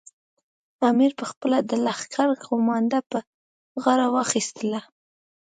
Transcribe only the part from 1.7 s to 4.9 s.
لښکر قومانده پر غاړه واخیستله.